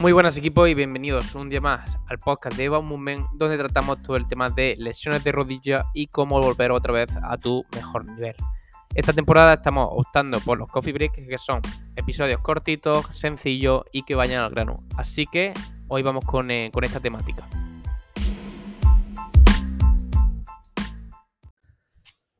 [0.00, 4.00] Muy buenas equipos y bienvenidos un día más al podcast de Eva Movement donde tratamos
[4.00, 8.04] todo el tema de lesiones de rodilla y cómo volver otra vez a tu mejor
[8.04, 8.36] nivel.
[8.94, 11.60] Esta temporada estamos optando por los coffee breaks que son
[11.96, 14.76] episodios cortitos, sencillos y que vayan al grano.
[14.96, 15.52] Así que
[15.88, 17.48] hoy vamos con, eh, con esta temática.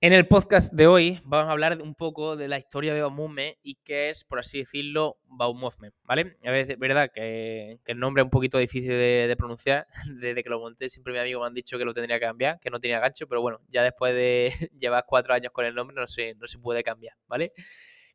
[0.01, 3.57] En el podcast de hoy vamos a hablar un poco de la historia de Baumovement
[3.65, 6.37] y qué es, por así decirlo, Baumovement, ¿vale?
[6.41, 9.89] Es verdad que, el nombre es un poquito difícil de, pronunciar.
[10.21, 12.61] Desde que lo monté siempre mis amigos me han dicho que lo tendría que cambiar,
[12.61, 15.97] que no tenía gancho, pero bueno, ya después de llevar cuatro años con el nombre
[15.97, 17.53] no se, no se puede cambiar, ¿vale?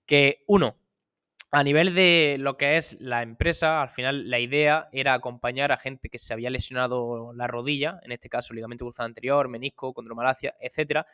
[0.05, 0.77] Que uno,
[1.51, 5.77] a nivel de lo que es la empresa, al final la idea era acompañar a
[5.77, 10.55] gente que se había lesionado la rodilla, en este caso ligamento cruzado anterior, menisco, condromalacia,
[10.61, 11.05] etcétera,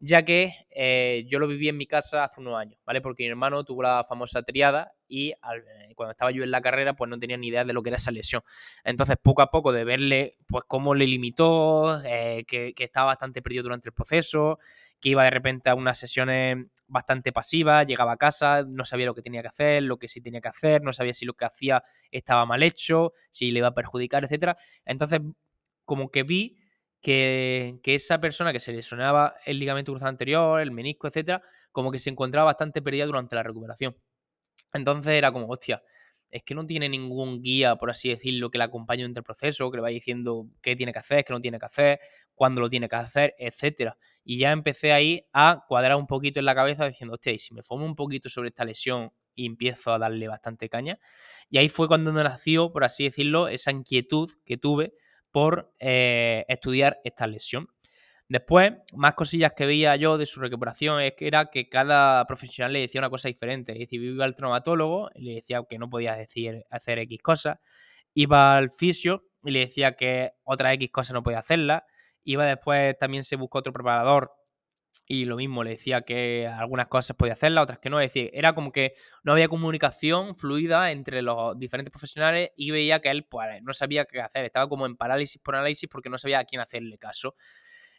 [0.00, 3.00] ya que eh, yo lo viví en mi casa hace unos años, ¿vale?
[3.00, 6.94] Porque mi hermano tuvo la famosa triada y eh, cuando estaba yo en la carrera,
[6.94, 8.42] pues no tenía ni idea de lo que era esa lesión.
[8.84, 13.64] Entonces, poco a poco, de verle, pues cómo le limitó, eh, que, estaba bastante perdido
[13.64, 14.58] durante el proceso,
[15.00, 19.14] que iba de repente a unas sesiones bastante pasivas, llegaba a casa, no sabía lo
[19.14, 21.44] que tenía que hacer, lo que sí tenía que hacer, no sabía si lo que
[21.44, 24.56] hacía estaba mal hecho, si le iba a perjudicar, etcétera.
[24.84, 25.20] Entonces,
[25.84, 26.57] como que vi
[27.00, 31.98] que, esa persona que se lesionaba el ligamento cruzado anterior, el menisco, etcétera, como que
[31.98, 33.96] se encontraba bastante perdida durante la recuperación.
[34.72, 35.82] Entonces era como, hostia,
[36.30, 39.70] es que no tiene ningún guía, por así decirlo, que le acompañe entre el proceso,
[39.70, 42.00] que le vaya diciendo qué tiene que hacer, qué no tiene que hacer,
[42.34, 43.96] cuándo lo tiene que hacer, etcétera.
[44.24, 47.54] Y ya empecé ahí a cuadrar un poquito en la cabeza diciendo, hostia, y si
[47.54, 50.98] me formo un poquito sobre esta lesión y empiezo a darle bastante caña.
[51.48, 54.92] Y ahí fue cuando nació, por así decirlo, esa inquietud que tuve
[55.38, 57.68] por eh, estudiar esta lesión.
[58.28, 62.72] Después, más cosillas que veía yo de su recuperación es que era que cada profesional
[62.72, 63.70] le decía una cosa diferente.
[63.70, 66.14] Es decir, iba al traumatólogo y le decía que no podía
[66.70, 67.58] hacer X cosas.
[68.14, 71.84] Iba al fisio y le decía que otras X cosas no podía hacerlas.
[72.24, 74.32] Iba después, también se buscó otro preparador
[75.10, 77.98] y lo mismo, le decía que algunas cosas podía hacerlas, otras que no.
[77.98, 78.92] Es decir, era como que
[79.24, 84.04] no había comunicación fluida entre los diferentes profesionales y veía que él pues, no sabía
[84.04, 84.44] qué hacer.
[84.44, 87.34] Estaba como en parálisis por análisis porque no sabía a quién hacerle caso.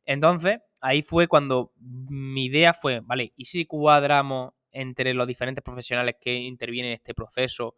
[0.06, 6.16] Entonces, ahí fue cuando mi idea fue, vale, ¿y si cuadramos entre los diferentes profesionales
[6.22, 7.76] que intervienen en este proceso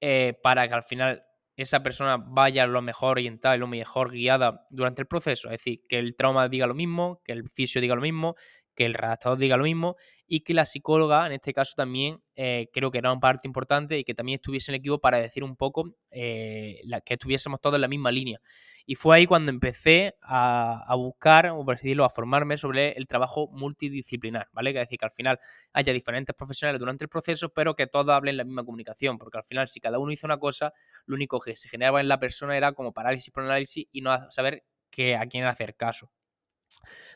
[0.00, 1.25] eh, para que al final
[1.56, 5.48] esa persona vaya lo mejor orientada y lo mejor guiada durante el proceso.
[5.48, 8.36] Es decir, que el trauma diga lo mismo, que el fisio diga lo mismo,
[8.74, 9.96] que el redactador diga lo mismo
[10.26, 13.98] y que la psicóloga, en este caso también, eh, creo que era una parte importante
[13.98, 17.76] y que también estuviese en el equipo para decir un poco eh, que estuviésemos todos
[17.76, 18.40] en la misma línea.
[18.88, 23.48] Y fue ahí cuando empecé a, buscar, o por decirlo, a formarme sobre el trabajo
[23.48, 24.72] multidisciplinar, ¿vale?
[24.72, 25.40] Que es decir, que al final
[25.72, 29.44] haya diferentes profesionales durante el proceso, pero que todos hablen la misma comunicación, porque al
[29.44, 30.72] final si cada uno hizo una cosa,
[31.06, 34.30] lo único que se generaba en la persona era como parálisis por análisis y no
[34.30, 36.12] saber que, a quién hacer caso.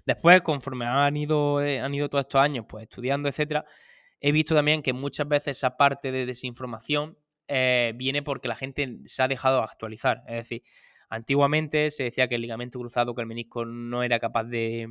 [0.04, 3.64] Después, conforme han ido, eh, han ido todos estos años pues, estudiando, etcétera,
[4.20, 7.16] he visto también que muchas veces esa parte de desinformación
[7.46, 10.22] eh, viene porque la gente se ha dejado actualizar.
[10.26, 10.62] Es decir,
[11.10, 14.86] Antiguamente se decía que el ligamento cruzado, que el menisco no era capaz de,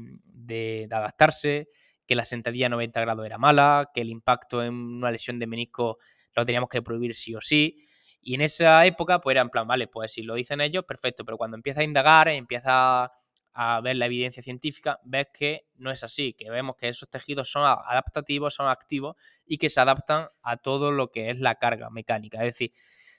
[0.92, 1.70] adaptarse,
[2.06, 5.48] que la sentadilla a 90 grados era mala, que el impacto en una lesión de
[5.48, 5.98] menisco
[6.36, 7.86] lo teníamos que prohibir sí o sí.
[8.22, 11.24] Y en esa época, pues era en plan, vale, pues si lo dicen ellos, perfecto,
[11.24, 13.10] pero cuando empieza a indagar, empieza
[13.54, 17.50] a ver la evidencia científica, ves que no es así, que vemos que esos tejidos
[17.50, 19.16] son adaptativos, son activos
[19.46, 22.40] y que se adaptan a todo lo que es la carga mecánica.
[22.40, 22.74] Es decir,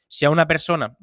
[0.07, 0.97] si a una persona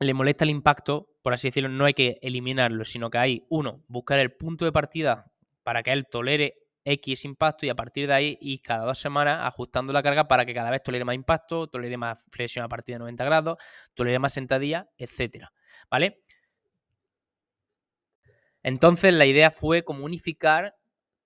[0.00, 3.84] le molesta el impacto, por así decirlo, no hay que eliminarlo, sino que hay, uno,
[3.86, 5.30] buscar el punto de partida
[5.62, 9.40] para que él tolere X impacto y a partir de ahí y cada dos semanas
[9.42, 12.94] ajustando la carga para que cada vez tolere más impacto, tolere más flexión a partir
[12.94, 13.58] de 90 grados,
[13.92, 15.52] tolere más sentadilla, etcétera.
[15.90, 16.22] ¿Vale?
[18.62, 20.76] Entonces la idea fue como unificar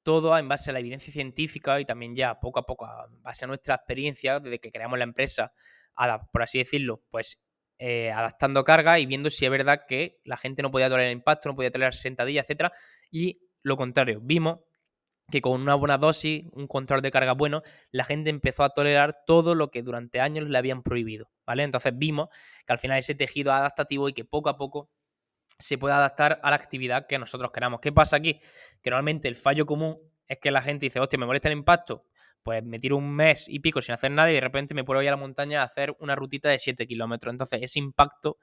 [0.02, 3.44] todo en base a la evidencia científica y también ya poco a poco, en base
[3.44, 5.52] a nuestra experiencia desde que creamos la empresa,
[6.32, 7.40] por así decirlo, pues
[7.86, 11.18] eh, adaptando carga y viendo si es verdad que la gente no podía tolerar el
[11.18, 12.72] impacto, no podía tolerar sentadillas, etcétera.
[13.10, 14.60] Y lo contrario, vimos
[15.30, 17.60] que con una buena dosis, un control de carga bueno,
[17.90, 21.62] la gente empezó a tolerar todo lo que durante años le habían prohibido, ¿vale?
[21.62, 22.30] Entonces vimos
[22.66, 24.88] que al final ese tejido adaptativo y que poco a poco
[25.58, 27.80] se puede adaptar a la actividad que nosotros queramos.
[27.80, 28.40] ¿Qué pasa aquí?
[28.80, 32.06] Que normalmente el fallo común es que la gente dice, hostia, me molesta el impacto,
[32.44, 35.02] pues me tiro un mes y pico sin hacer nada y de repente me puedo
[35.02, 37.32] ir a la montaña a hacer una rutita de 7 kilómetros.
[37.32, 38.38] Entonces ese impacto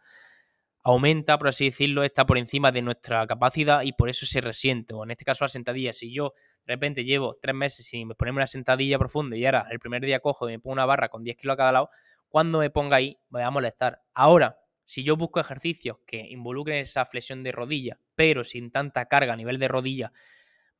[0.83, 4.93] aumenta, por así decirlo, está por encima de nuestra capacidad y por eso se resiente.
[4.95, 6.33] O en este caso la sentadilla, si yo
[6.65, 10.19] de repente llevo tres meses sin ponerme una sentadilla profunda y ahora el primer día
[10.19, 11.89] cojo y me pongo una barra con 10 kilos a cada lado,
[12.27, 14.01] cuando me ponga ahí me va a molestar.
[14.13, 19.33] Ahora, si yo busco ejercicios que involucren esa flexión de rodilla, pero sin tanta carga
[19.33, 20.11] a nivel de rodilla,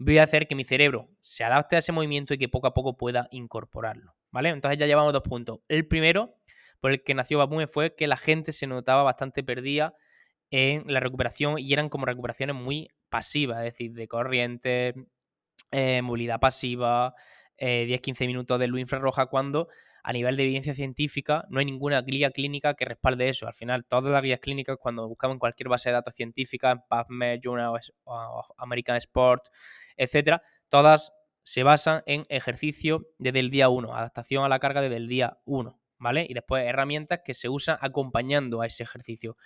[0.03, 2.73] voy a hacer que mi cerebro se adapte a ese movimiento y que poco a
[2.73, 4.49] poco pueda incorporarlo, ¿vale?
[4.49, 5.59] Entonces ya llevamos dos puntos.
[5.67, 6.35] El primero,
[6.79, 9.93] por el que nació Babume, fue que la gente se notaba bastante perdida
[10.49, 14.95] en la recuperación y eran como recuperaciones muy pasivas, es decir, de corriente,
[15.71, 17.13] eh, movilidad pasiva,
[17.59, 19.69] 10-15 eh, minutos de luz infrarroja, cuando
[20.03, 23.47] a nivel de evidencia científica no hay ninguna guía clínica que respalde eso.
[23.47, 26.81] Al final, todas las guías clínicas, cuando buscamos en cualquier base de datos científica, en
[26.89, 27.79] PubMed, Journal
[28.57, 29.45] American Sport,
[29.97, 31.11] etcétera, todas
[31.43, 35.39] se basan en ejercicio desde el día 1, adaptación a la carga desde el día
[35.45, 36.25] 1, ¿vale?
[36.29, 39.37] Y después herramientas que se usan acompañando a ese ejercicio.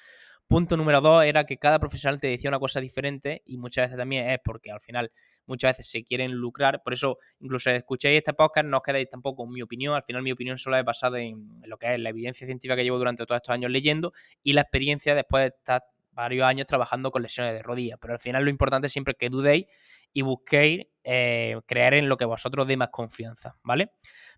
[0.47, 3.97] Punto número dos era que cada profesional te decía una cosa diferente y muchas veces
[3.97, 5.11] también es porque al final
[5.45, 6.81] muchas veces se quieren lucrar.
[6.83, 9.95] Por eso, incluso escuchéis este podcast, no os quedéis tampoco con mi opinión.
[9.95, 12.83] Al final, mi opinión solo es basada en lo que es la evidencia científica que
[12.83, 14.13] llevo durante todos estos años leyendo
[14.43, 17.97] y la experiencia después de estar varios años trabajando con lesiones de rodillas.
[18.01, 19.65] Pero al final, lo importante es siempre que dudéis
[20.13, 23.91] y busquéis eh, creer en lo que vosotros deis más confianza, ¿vale?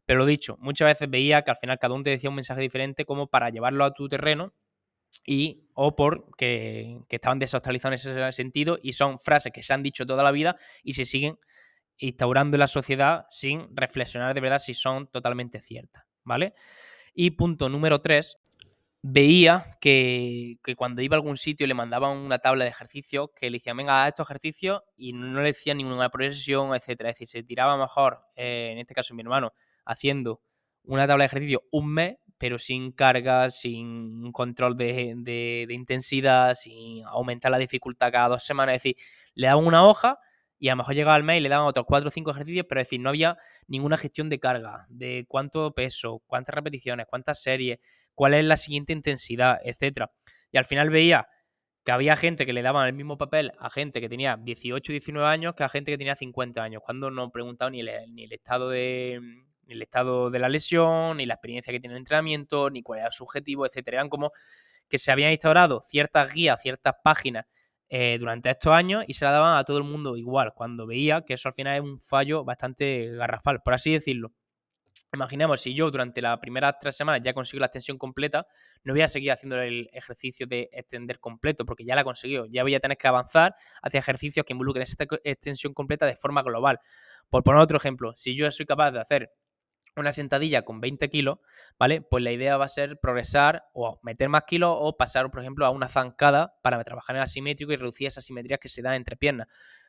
[0.06, 2.62] Pero lo dicho, muchas veces veía que al final cada uno te decía un mensaje
[2.62, 4.54] diferente como para llevarlo a tu terreno
[5.26, 9.84] y o por que, estaban desactualizados en ese sentido y son frases que se han
[9.84, 11.38] dicho toda la vida y se siguen
[11.98, 16.54] instaurando en la sociedad sin reflexionar de verdad si son totalmente ciertas, ¿vale?
[17.14, 18.38] Y punto número tres,
[19.02, 23.58] veía que, cuando iba a algún sitio le mandaban una tabla de ejercicios que le
[23.58, 27.12] decían, venga, haz estos ejercicios y no le decían ninguna progresión, etcétera.
[27.12, 29.54] Es decir, se tiraba mejor, eh, en este caso mi hermano,
[29.86, 30.42] haciendo
[30.84, 37.52] una tabla de ejercicio un mes, pero sin carga, sin control de, intensidad, sin aumentar
[37.52, 38.76] la dificultad cada dos semanas.
[38.76, 38.96] Es decir,
[39.34, 40.20] le daban una hoja
[40.60, 42.66] y a lo mejor llegaba al mes y le daban otros cuatro o cinco ejercicios,
[42.68, 43.38] pero es decir, no había
[43.68, 47.80] ninguna gestión de carga, de cuánto peso, cuántas repeticiones, cuántas series,
[48.16, 50.12] cuál es la siguiente intensidad, etcétera.
[50.52, 51.28] Y al final veía
[51.84, 55.28] que había gente que le daban el mismo papel a gente que tenía 18, 19
[55.28, 58.70] años que a gente que tenía 50 años, cuando no preguntaban ni ni el estado
[58.70, 59.22] de,
[59.68, 63.00] ni el estado de la lesión, ni la experiencia que tiene el entrenamiento, ni cuál
[63.00, 63.98] era su objetivo, etcétera.
[63.98, 64.32] Eran como
[64.90, 67.46] que se habían instaurado ciertas guías, ciertas páginas
[67.90, 71.22] eh, durante estos años y se la daban a todo el mundo igual, cuando veía
[71.22, 74.34] que eso al final es un fallo bastante garrafal, por así decirlo.
[75.14, 78.46] Imaginemos, si yo durante las primeras tres semanas ya consigo la extensión completa,
[78.84, 82.46] no voy a seguir haciendo el ejercicio de extender completo, porque ya la he conseguido.
[82.48, 86.44] Ya voy a tener que avanzar hacia ejercicios que involucren esta extensión completa de forma
[86.44, 86.82] global.
[87.30, 89.32] Por poner otro ejemplo, si yo soy capaz de hacer
[90.00, 91.40] una sentadilla con 20 kilos,
[91.80, 92.02] ¿vale?
[92.02, 95.66] Pues la idea va a ser progresar o meter más kilos o pasar, por ejemplo,
[95.66, 99.18] a una zancada para trabajar en asimétrico y reducir esas asimetrías que se dan entre
[99.18, 99.48] piernas.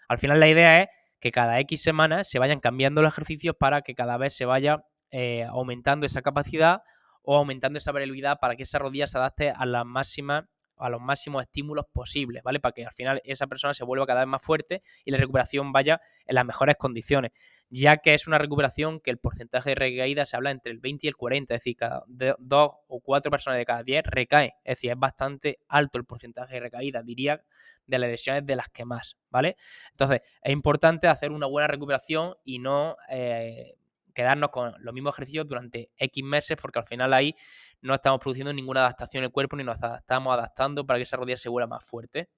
[0.08, 0.88] Al final la idea es
[1.20, 4.84] que cada X semanas se vayan cambiando los ejercicios para que cada vez se vaya
[5.10, 6.82] eh, aumentando esa capacidad
[7.22, 11.00] o aumentando esa variabilidad para que esa rodilla se adapte a la máxima a los
[11.00, 12.60] máximos estímulos posibles, ¿vale?
[12.60, 15.72] Para que al final esa persona se vuelva cada vez más fuerte y la recuperación
[15.72, 17.32] vaya en las mejores condiciones,
[17.70, 21.06] ya que es una recuperación que el porcentaje de recaída se habla entre el 20
[21.06, 22.04] y el 40, es decir, cada
[22.38, 26.54] dos o cuatro personas de cada 10 recaen, es decir, es bastante alto el porcentaje
[26.54, 27.42] de recaída, diría,
[27.86, 29.56] de las lesiones de las que más, ¿vale?
[29.90, 33.77] Entonces, es importante hacer una buena recuperación y no eh,
[34.18, 37.36] quedarnos con los mismos ejercicios durante X meses, porque al final ahí
[37.82, 41.16] no estamos produciendo ninguna adaptación en el cuerpo ni nos estamos adaptando para que esa
[41.16, 42.28] rodilla se vuelva más fuerte.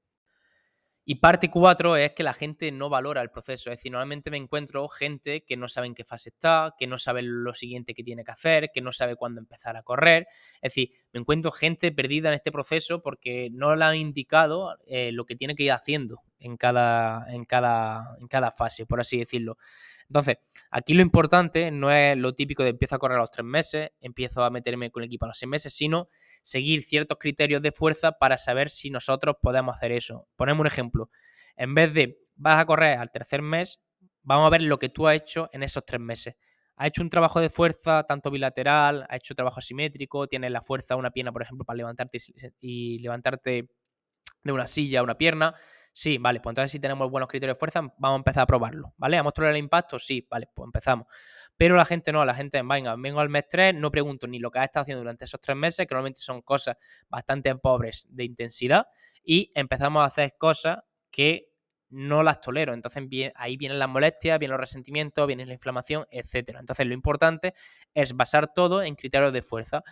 [1.06, 3.70] Y parte 4 es que la gente no valora el proceso.
[3.70, 6.98] Es decir, normalmente me encuentro gente que no sabe en qué fase está, que no
[6.98, 10.26] sabe lo siguiente que tiene que hacer, que no sabe cuándo empezar a correr.
[10.60, 15.12] Es decir, me encuentro gente perdida en este proceso porque no le han indicado eh,
[15.12, 19.18] lo que tiene que ir haciendo en cada, en, cada, en cada fase, por así
[19.18, 19.56] decirlo.
[20.10, 20.38] Entonces,
[20.72, 23.90] aquí lo importante no es lo típico de empiezo a correr a los tres meses,
[24.00, 26.08] empiezo a meterme con el equipo a los seis meses, sino
[26.42, 30.26] seguir ciertos criterios de fuerza para saber si nosotros podemos hacer eso.
[30.34, 31.10] Ponemos un ejemplo.
[31.56, 33.84] En vez de vas a correr al tercer mes,
[34.22, 36.34] vamos a ver lo que tú has hecho en esos tres meses.
[36.74, 39.06] ¿Has hecho un trabajo de fuerza tanto bilateral?
[39.08, 40.26] ¿Has hecho trabajo asimétrico?
[40.26, 42.18] ¿Tienes la fuerza una pierna, por ejemplo, para levantarte
[42.58, 43.68] y levantarte
[44.42, 45.54] de una silla una pierna?
[45.92, 48.94] Sí, vale, pues entonces si tenemos buenos criterios de fuerza, vamos a empezar a probarlo,
[48.96, 49.16] ¿vale?
[49.16, 49.98] ¿A mostrar el impacto?
[49.98, 51.06] Sí, vale, pues empezamos.
[51.56, 54.50] Pero la gente no, la gente, venga, vengo al mes 3, no pregunto ni lo
[54.50, 56.76] que ha estado haciendo durante esos tres meses, que normalmente son cosas
[57.08, 58.86] bastante pobres de intensidad,
[59.22, 60.78] y empezamos a hacer cosas
[61.10, 61.50] que
[61.90, 62.72] no las tolero.
[62.72, 63.02] Entonces
[63.34, 66.56] ahí vienen las molestias, vienen los resentimientos, viene la inflamación, etc.
[66.60, 67.52] Entonces lo importante
[67.94, 69.82] es basar todo en criterios de fuerza,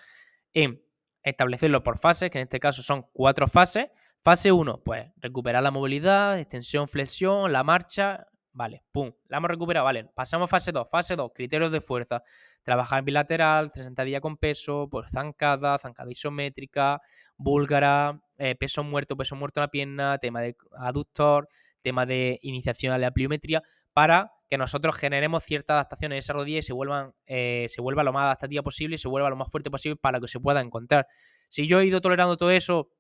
[0.55, 0.83] en
[1.23, 3.89] establecerlo por fases, que en este caso son cuatro fases,
[4.23, 9.85] Fase 1, pues recuperar la movilidad, extensión, flexión, la marcha, vale, pum, la hemos recuperado,
[9.85, 12.23] vale, pasamos a fase 2, fase 2, criterios de fuerza,
[12.63, 17.01] trabajar bilateral, 60 días con peso, pues zancada, zancada isométrica,
[17.37, 21.49] búlgara, eh, peso muerto, peso muerto en la pierna, tema de aductor,
[21.81, 26.59] tema de iniciación a la pliometría, para que nosotros generemos cierta adaptación en esa rodilla
[26.59, 29.51] y se, vuelvan, eh, se vuelva lo más adaptativa posible y se vuelva lo más
[29.51, 31.07] fuerte posible para que se pueda encontrar.
[31.49, 32.91] Si yo he ido tolerando todo eso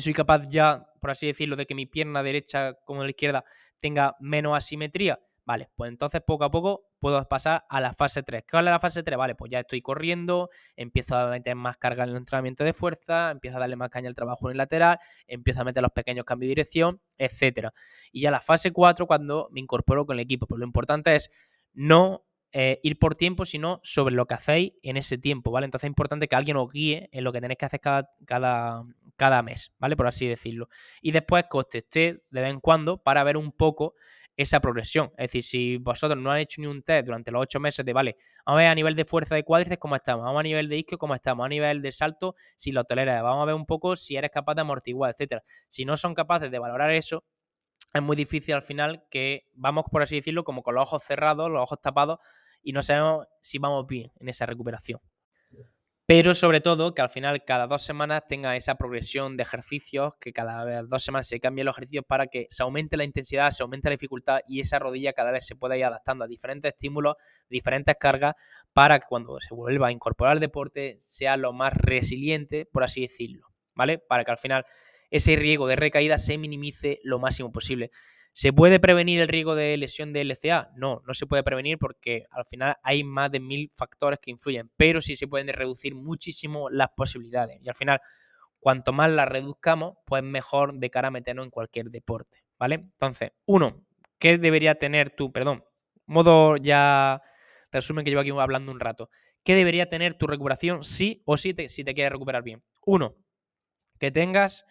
[0.00, 3.44] soy capaz ya, por así decirlo, de que mi pierna derecha como la izquierda
[3.78, 8.44] tenga menos asimetría, vale, pues entonces poco a poco puedo pasar a la fase 3.
[8.46, 9.18] ¿Qué vale la fase 3?
[9.18, 13.32] Vale, pues ya estoy corriendo, empiezo a meter más carga en el entrenamiento de fuerza,
[13.32, 16.24] empiezo a darle más caña al trabajo en el lateral, empiezo a meter los pequeños
[16.24, 17.74] cambios de dirección, etcétera.
[18.12, 20.46] Y ya la fase 4 cuando me incorporo con el equipo.
[20.46, 21.30] Pues lo importante es
[21.72, 25.64] no eh, ir por tiempo, sino sobre lo que hacéis en ese tiempo, ¿vale?
[25.64, 28.84] Entonces es importante que alguien os guíe en lo que tenéis que hacer cada, cada,
[29.22, 29.96] cada mes, ¿vale?
[29.96, 30.68] Por así decirlo.
[31.00, 33.94] Y después que os testé de vez en cuando para ver un poco
[34.36, 35.12] esa progresión.
[35.16, 37.92] Es decir, si vosotros no han hecho ni un test durante los ocho meses de,
[37.92, 40.68] vale, vamos a ver a nivel de fuerza de cuádriceps cómo estamos, vamos a nivel
[40.68, 43.64] de isquio cómo estamos, a nivel de salto, si lo toleras, vamos a ver un
[43.64, 45.44] poco si eres capaz de amortiguar, etcétera.
[45.68, 47.22] Si no son capaces de valorar eso,
[47.94, 51.48] es muy difícil al final que vamos, por así decirlo, como con los ojos cerrados,
[51.48, 52.18] los ojos tapados,
[52.60, 54.98] y no sabemos si vamos bien en esa recuperación
[56.06, 60.32] pero sobre todo que al final cada dos semanas tenga esa progresión de ejercicios, que
[60.32, 63.88] cada dos semanas se cambien los ejercicios para que se aumente la intensidad, se aumente
[63.88, 67.16] la dificultad y esa rodilla cada vez se pueda ir adaptando a diferentes estímulos,
[67.48, 68.34] diferentes cargas,
[68.72, 73.02] para que cuando se vuelva a incorporar al deporte sea lo más resiliente, por así
[73.02, 73.98] decirlo, ¿vale?
[73.98, 74.64] Para que al final
[75.10, 77.90] ese riesgo de recaída se minimice lo máximo posible.
[78.34, 80.70] ¿Se puede prevenir el riesgo de lesión de LCA?
[80.74, 84.70] No, no se puede prevenir porque al final hay más de mil factores que influyen,
[84.76, 87.58] pero sí se pueden reducir muchísimo las posibilidades.
[87.60, 88.00] Y al final,
[88.58, 92.76] cuanto más las reduzcamos, pues mejor de cara a meternos en cualquier deporte, ¿vale?
[92.76, 93.84] Entonces, uno,
[94.18, 95.30] ¿qué debería tener tú?
[95.30, 95.64] Perdón,
[96.06, 97.20] modo ya
[97.70, 99.10] resumen que llevo aquí hablando un rato.
[99.44, 102.62] ¿Qué debería tener tu recuperación sí o sí si te quieres recuperar bien?
[102.86, 103.16] Uno,
[103.98, 104.64] que tengas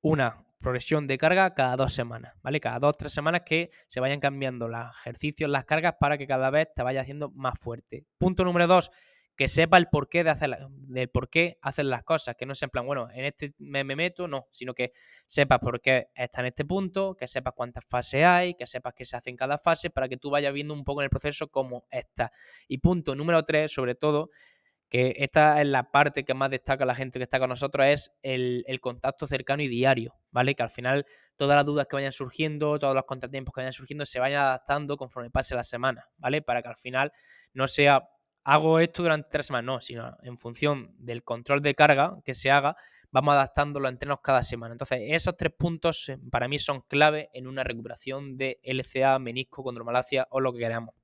[0.00, 2.60] una progresión de carga cada dos semanas, ¿vale?
[2.60, 6.50] Cada dos, tres semanas que se vayan cambiando los ejercicios, las cargas para que cada
[6.50, 8.06] vez te vaya haciendo más fuerte.
[8.18, 8.90] Punto número dos,
[9.36, 12.66] que sepa el porqué de hacer del por qué hacer las cosas, que no sea
[12.66, 14.92] en plan, bueno, en este me, meto, no, sino que
[15.26, 19.04] sepas por qué está en este punto, que sepas cuántas fases hay, que sepas qué
[19.04, 21.48] se hace en cada fase, para que tú vayas viendo un poco en el proceso
[21.48, 22.32] cómo está.
[22.66, 24.30] Y punto número tres, sobre todo,
[24.88, 28.12] que esta es la parte que más destaca la gente que está con nosotros, es
[28.22, 30.54] el, contacto cercano y diario, ¿vale?
[30.54, 34.06] Que al final todas las dudas que vayan surgiendo, todos los contratiempos que vayan surgiendo,
[34.06, 36.40] se vayan adaptando conforme pase la semana, ¿vale?
[36.42, 37.12] Para que al final
[37.52, 38.08] no sea,
[38.44, 42.50] hago esto durante tres semanas, no, sino en función del control de carga que se
[42.50, 42.76] haga,
[43.10, 44.72] vamos adaptando los entrenos cada semana.
[44.72, 49.64] Entonces, esos tres puntos eh, para mí son clave en una recuperación de LCA, menisco,
[49.64, 50.94] condromalacia o lo que queramos.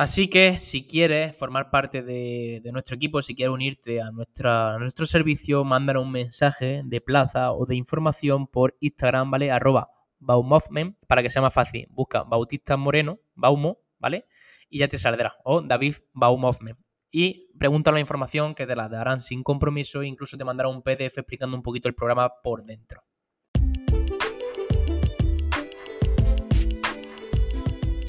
[0.00, 5.62] Así que si quieres formar parte de, nuestro equipo, si quieres unirte a, nuestro servicio,
[5.62, 9.50] mándanos un mensaje de plaza o de información por Instagram, ¿vale?
[9.50, 11.86] Arroba Baumovment, para que sea más fácil.
[11.90, 14.24] Busca Bautista Moreno, Baumo, ¿vale?
[14.70, 15.36] Y ya te saldrá.
[15.44, 16.78] O David Baumovment.
[17.10, 20.80] Y pregunta la información que te la darán sin compromiso e incluso te mandará un
[20.80, 23.02] PDF explicando un poquito el programa por dentro.